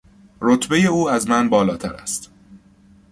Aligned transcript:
رتبهی 0.41 0.87
او 0.87 1.09
از 1.09 1.29
من 1.29 1.49
بالاتر 1.49 1.93
است. 1.93 2.31